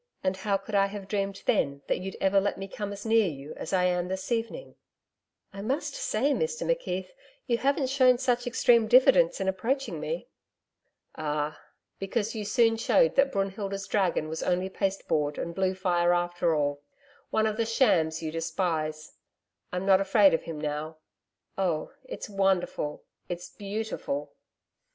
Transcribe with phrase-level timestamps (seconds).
[0.23, 3.27] And how could I have dreamed then that you'd ever let me come as near
[3.27, 4.73] you as I am this evening!'
[5.53, 7.11] 'I must say, Mr McKeith,
[7.45, 10.27] you haven't shown such extreme diffidence in approaching me.'
[11.13, 11.61] 'Ah!
[11.99, 16.81] Because you soon showed that Brunhilda's dragon was only pasteboard and blue fire after all
[17.29, 19.13] one of the shams you despise.
[19.71, 20.97] I'm not afraid of him now....
[21.59, 23.03] Oh, it's wonderful....
[23.29, 24.33] It's beautiful....'